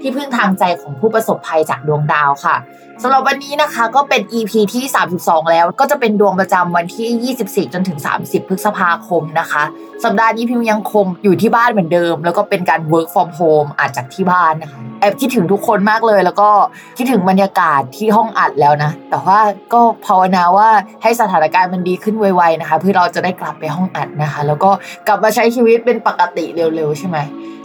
[0.00, 2.56] ที่พึ่งทางใจของผู้ประสบภัยจากดวงดาวค่ะ
[3.02, 4.84] สำหรับวันนี้นะคะก็เป็น EP ที่
[5.18, 7.34] 32 แล้วก็จะเป็นดวงประจำวันที่
[7.66, 9.62] 24 จนถึง 30 พฤษภาคมนะคะ
[10.04, 16.50] สัปดาห์นี้พิมยังคงอยู่ที่บ้านเหมือนเดิม แล้วก็เป็นการ work from home อาจจากที่บ้านนะคะแอบคิดถึงทุกคนมากเลย แล้วก็
[16.96, 19.40] คิดถึงบรรยากาศที่ห้องอัดแล้วนะ แต่ว่า
[19.72, 20.68] ก็ภาวนาว่า
[21.02, 24.70] ให้สถานการณ์มันดีขึ้นไวๆนะคะ เพื่อเราจะได้กลับไปห้องอัดนะคะ แล้วก็
[25.06, 27.18] กลับมาใช้ชีวิตเป็นปกติเร็วๆ ใช่ไหม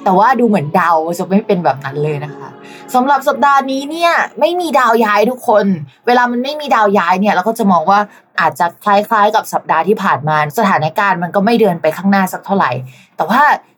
[0.05, 2.49] แต่ว่าดูเหมือนดาวจะไม่เป็นแบบนั้นเลยนะคะ
[2.93, 5.65] สำหรับสัปดาห์นี้เนี่ยไม่มีดาวย้ายทุกคน
[6.07, 7.99] เวลามันไม่มีดาวย้ายเนี่ยเราก็จะมองว่า
[8.39, 12.71] อาจจะคล้ายๆกับสัปดาห์ที่ผ่านมา สถานการณ์มันก็ไม่เดินไปข้างหน้าสักเท่าไหร่
[13.17, 13.41] แต่ว่า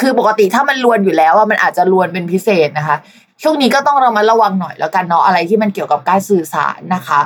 [0.00, 2.96] คือปกติถ้ามันลวนอยู่แล้วอะมันอาจจะลวนเป็นพิเศษนะคะ
[3.42, 7.20] ช่วงนี้ก็ต้องเรามาระวังหน่อยแล้วกันเนาะอะไรที่มันเกี่ยวกับการสื่อสารนะคะ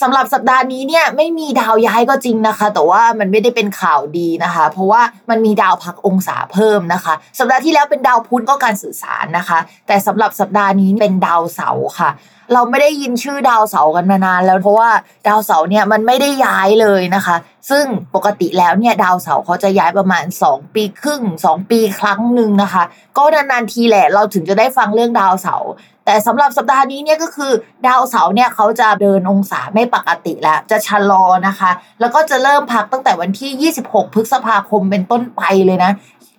[0.00, 12.10] สำหรับสัปดาห์นี้เนี่ยไม่มีดาวย้ายก็จริงนะคะ แต่ว่ามันไม่ได้เป็นข่าวดีนะคะ เพราะว่ามันมีดาวพักองศาเพิ่มนะคะ สัปดาห์ที่แล้วเป็นดาวพุธก็การสื่อสารนะคะ แต่สำหรับสัปดาห์นี้เป็นดาวเสาร์ค่ะ
[12.52, 14.90] เราไม่ได้ยินชื่อดาวเสาร์กันมานานแล้วเพราะว่า
[15.28, 17.36] ดาวเสาร์เนี่ยมันไม่ได้ย้ายเลยนะคะ
[17.70, 22.84] ซึ่งปกติแล้วเนี่ยดาวเสาร์เขาจะย้ายประมาณ 2 ปีครึ่ง 2 ปีครั้งหนึ่งนะคะ
[23.16, 25.70] ก็นานๆทีแหละเราถึงจะได้ฟังเรื่องดาวเสาร์
[26.06, 27.52] แต่สำหรับสัปดาห์นี้เนี่ยก็คือ
[27.86, 31.70] ดาวเสาร์เนี่ยเขาจะเดินองศาไม่ปกติแล้ว จะชะลอนะคะ
[32.00, 35.92] แล้วก็จะเริ่มพักตั้งแต่วันที่ 26 พฤษภาคมเป็นต้นไปเลยนะ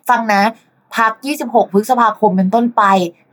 [0.09, 0.41] ฟังนะ
[0.95, 1.11] พัก
[1.43, 2.83] 26 พฤษภาคมเป็นต้นไป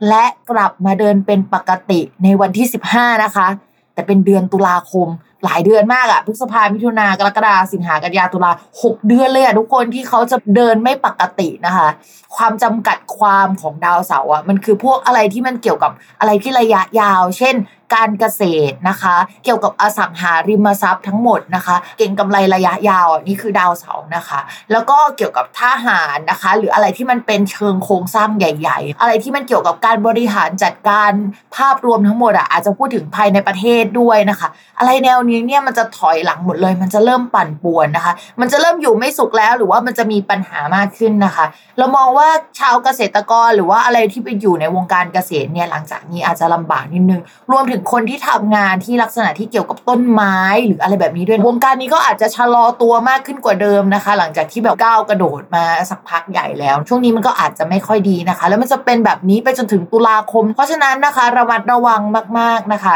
[0.07, 3.47] และกลับมาเดินเป็นปกติในวันที่ 15 นะคะ
[3.93, 5.07] แต่เป็นเดือนตุลาคม
[5.43, 8.51] หลายเดือนมากอะพฤษภามิถุนากรกฎาสิงหากันยาตุลา
[8.83, 11.87] หกเดือนเลยอะทุกคนที่เขาจะเดินไม่ปกตินะคะ
[12.35, 17.55] ความจำกัดความของดาวเสาร์อะมันคือพวกอะไรที่มันเกี่ยวกับอะไรที่ระยะยาว เช่น
[17.93, 18.41] การเกษ
[18.71, 24.39] ตรนะคะ เกี่ยวกับอสังหาริมทรัพย์ทั้งหมดนะคะ เก่งกำไรระยะยาวนี่คือดาวเสาร์นะคะ
[24.71, 31.11] แล้วก็เกี่ยวกับทหารนะคะ หรืออะไรที่มันเป็นเชิงโครงสร้างใหญ่ ๆ อะไรที่มันเกี่ยวกับการบริหารจัดการ
[31.55, 41.45] ภาพรวมทั้งหมดอะอาจจะพูดถึงภายในประเทศด้วยนะคะ อะไรแนวนี้เนี่ยมันจะถอยหลังหมดเลย มันจะเริ่มปั่นป่วนนะคะ มันจะเริ่มอยู่ไม่สุขแล้วหรือว่ามันจะมีปัญหามากขึ้นนะคะ
[41.77, 42.27] เรามองว่า
[42.59, 47.21] ชาวเกษตรกรหรือว่าอะไรที่ไปอยู่ในวงการเกษตรเนี่ยหลังจากนี้อาจจะลำบากนิดนึง
[47.51, 62.01] รวมถึงคนที่ทำงานที่ลักษณะที่เกี่ยวกับต้นไม้หรืออะไรแบบนี้ด้วยวงการนี้ก็อาจจะชะลอตัวมากขึ้นกว่าเดิมนะคะ หลังจากที่แบบก้าวกระโดดมาสักพักใหญ่แล้ว ช่วงนี้มันก็อาจจะไม่ค่อยดีนะคะ แล้วมันจะเป็นแบบนี้ไปจนถึงตุลาคม เพราะฉะนั้นนะคะระมัดระวัง
[62.39, 62.95] มาก ๆนะคะ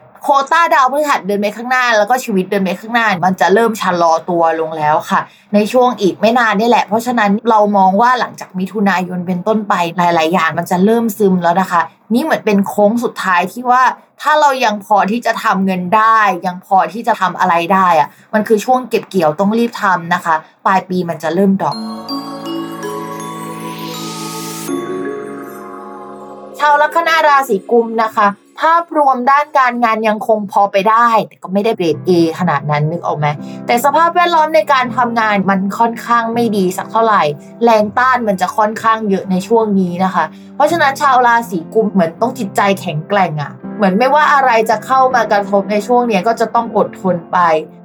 [0.23, 5.21] โคต้าดาวพฤหัสเดินไปข้างหน้า แล้วก็ชีวิตเดินไปข้างหน้า มันจะเริ่มชะลอตัวลงแล้วค่ะ
[5.53, 11.81] ในช่วงอีกไม่นานนี่แหละ เพราะฉะนั้นเรามองว่าหลังจากมิถุนายนเป็นต้นไปหลาย ๆ อย่างมันจะเริ่มซึมแล้วนะคะ
[12.13, 13.83] นี่เหมือนเป็นโค้งสุดท้ายที่ว่า
[14.21, 20.35] ถ้าเรายังพอที่จะทำเงินได้ ยังพอที่จะทำอะไรได้อะมันคือช่วงเก็บเกี่ยวต้องรีบทำนะคะ
[20.65, 21.75] ปลายปีมันจะเริ่มดอก
[26.59, 28.27] ชาวลัคนาราศีกุมนะคะ
[28.61, 33.27] ภาพรวมด้านการงานยังคงพอไปได้ แต่ก็ไม่ได้เกรดเอขนาดนั้นนึกออกไหม
[33.65, 37.23] แต่สภาพแวดล้อมในการทำงานมันค่อนข้างไม่ดีสักเท่าไหร่
[37.63, 40.25] แรงต้านมันจะค่อนข้างเยอะในช่วงนี้นะคะ
[40.55, 47.37] เพราะฉะนั้นชาวราศีกุมเหมือนต้องจิตใจแข็งแกร่งอะ เหมือนไม่ว่าอะไรจะเข้ามากระทบในช่วงนี้ก็จะต้องอดทนไป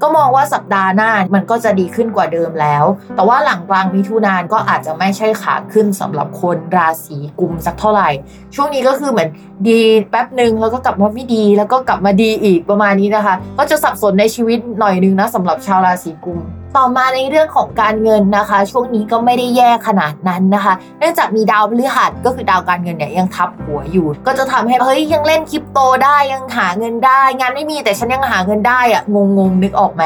[0.02, 2.84] ก็มองว่าสัปดาห์หน้ามันก็จะดีขึ้นกว่าเดิมแล้ว
[3.16, 8.08] แต่ว่าหลังกลางมิถุนานก็อาจจะไม่ใช่ขาขึ้นสำหรับคนราศีกุมสักเท่าไหร่
[8.54, 9.28] ช่วงนี้ก็คือเหมือน
[9.69, 16.40] ดีแป๊บหนึ่งแล้วก็กลับมาไม่ดี แล้วก็กลับมาดีอีกประมาณนี้นะคะ ก็จะสับสนในชีวิตหน่อยนึงนะสำหรับชาวราศีกุม
[16.76, 30.05] ต่อมาในเรื่องของการเงินนะคะ ช่วงนี้ก็ไม่ได้แย่ขนาดนั้นนะคะ เนื่องจากมีดาวพฤหัสก็คือดาวการเงินเนี่ยยังทับหัวอยู่ ก็จะทำให้เฮ้ยยังเล่นคริปโตได้ยังหาเงินได้ งานไม่มีแต่ฉันยังหาเงินได้อะงงงๆนึกออกไหม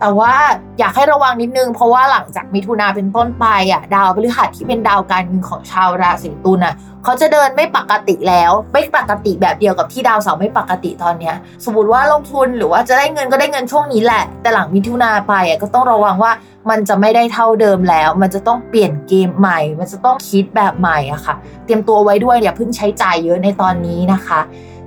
[0.00, 0.34] แต่ว่า
[0.78, 6.74] อยากให้ระวังนิดนึง เพราะว่าหลังจากมิถุนาเป็นต้นไปอะดาวพฤหัสที่เป็นดาวการเงินของชาวราศีตุลอะ
[7.08, 11.34] เขาจะเดินไม่ปกติแล้ว ไม่ปกติแบบเดียวกับที่ดาวเสาร์ไม่ปกติตอนเนี้ย
[11.64, 16.32] สมมติว่าลงทุนหรือว่าจะได้เงินก็ได้เงินช่วงนี้แหละ แต่หลังมิถุนาไปอะก็ต้องระวังว่า
[16.70, 21.34] มันจะไม่ได้เท่าเดิมแล้ว มันจะต้องเปลี่ยนเกมใหม่ มันจะต้องคิดแบบใหม่อะค่ะ
[21.64, 24.40] เตรียมตัวไว้ด้วยอย่าเพิ่งใช้จ่ายเยอะในตอนนี้นะคะ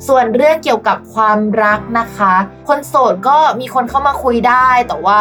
[0.07, 2.33] ส่วนเรื่องเกี่ยวกับความรักนะคะ
[2.67, 5.19] คนโสดก็มีคนเข้ามาคุยได้แต่ว่า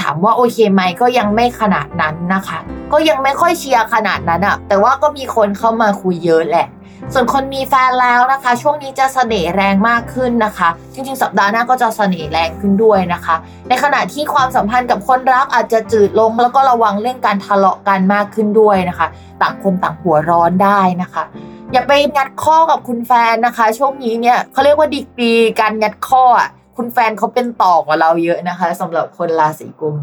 [0.00, 2.58] ถามว่าโอเคไหมก็ยังไม่ขนาดนั้นนะคะ
[2.92, 6.68] ก็ยังไม่ค่อยเชียร์ขนาดนั้นอะแต่ว่าก็มีคนเข้ามาคุยเยอะแหละ
[7.12, 13.36] ส่วนคนมีแฟนแล้วนะคะ ช่วงนี้จะเสน่ห์แรงมากขึ้นนะคะ จริงๆ สัปดาห์หน้าก็จะเสน่ห์แรงขึ้นด้วยนะคะ
[13.68, 19.06] ในขณะที่ความสัมพันธ์กับคนรักอาจจะจืดลง แล้วก็ระวังเรื่องการทะเลาะกันมากขึ้นด้วยนะคะ
[19.42, 21.24] ต่างคนต่างหัวร้อนได้นะคะ
[21.72, 29.96] อย่าไปงัดข้อกับคุณแฟนนะคะ ช่วงนี้เนี่ยเขาเรียกว่าดีกรีการงัดข้ออะ คุณแฟนเขาเป็นต่อกว่าเราเยอะนะคะสำหรับคนราศีกุม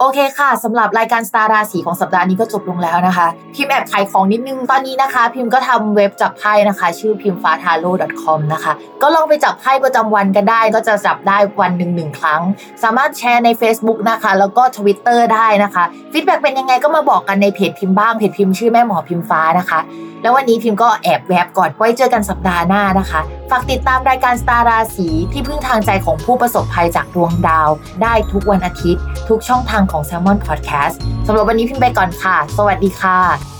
[0.00, 7.92] โอเคค่ะสำหรับรายการสตาร์ราศีของสัปดาห์นี้ก็จบลงแล้วนะคะ พิมพ์แอบขายของนิดนึงตอนนี้นะคะ พิมพ์ก็ทำเว็บจับไพ่นะคะ ชื่อพิมฟ้าทาโร่
[8.22, 12.42] .com นะคะ ก็ลองไปจับไพ่ประจำวันกันได้ ก็จะจับได้วันหนึ่งหนึ่งครั้ง
[12.82, 19.80] สามารถแชร์ใน Facebook นะคะ แล้วก็ Twitter ได้นะคะ feedback เป็นยังไงก็มาบอกกันในเพจพิมพ์บ้างเพจพิมพ์ชื่อแม่หมอพิมฟ้านะคะ
[20.22, 23.20] แล้ววันนี้พิมพ์ก็แอบแวบก่อนไว้เจอกันสัปดาห์หน้านะคะ
[23.50, 27.68] ฝากติดตามรายการสตาร์ราศีที่พึ่งทางใจของผู้ประสบภัยจากดวงดาว
[28.02, 30.96] ได้ทุกวันอาทิตย์ ทุกช่องทางของ s ซ l m o n Podcast
[31.26, 33.53] สำหรับวันนี้พิมพ์ไปก่อนค่ะ สวัสดีค่ะ